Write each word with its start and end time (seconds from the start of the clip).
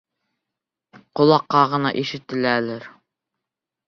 Ҡолаҡҡа 1.19 1.61
ғына 1.73 1.91
ишетеләлер. 2.03 2.89